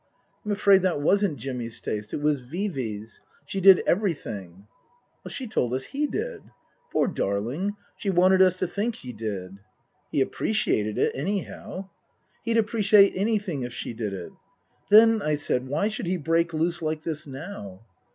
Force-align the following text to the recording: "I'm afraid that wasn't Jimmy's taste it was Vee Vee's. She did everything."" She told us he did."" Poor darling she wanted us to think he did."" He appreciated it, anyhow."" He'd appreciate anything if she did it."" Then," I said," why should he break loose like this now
"I'm 0.43 0.51
afraid 0.51 0.81
that 0.81 0.99
wasn't 0.99 1.37
Jimmy's 1.37 1.79
taste 1.79 2.11
it 2.11 2.23
was 2.23 2.39
Vee 2.41 2.67
Vee's. 2.69 3.21
She 3.45 3.61
did 3.61 3.83
everything."" 3.85 4.65
She 5.29 5.45
told 5.45 5.75
us 5.75 5.83
he 5.83 6.07
did."" 6.07 6.41
Poor 6.91 7.07
darling 7.07 7.75
she 7.97 8.09
wanted 8.09 8.41
us 8.41 8.57
to 8.57 8.67
think 8.67 8.95
he 8.95 9.13
did."" 9.13 9.59
He 10.11 10.19
appreciated 10.19 10.97
it, 10.97 11.11
anyhow."" 11.15 11.89
He'd 12.45 12.57
appreciate 12.57 13.13
anything 13.15 13.61
if 13.61 13.73
she 13.73 13.93
did 13.93 14.13
it."" 14.15 14.31
Then," 14.89 15.21
I 15.21 15.35
said," 15.35 15.67
why 15.67 15.87
should 15.87 16.07
he 16.07 16.17
break 16.17 16.51
loose 16.51 16.81
like 16.81 17.03
this 17.03 17.27
now 17.27 17.81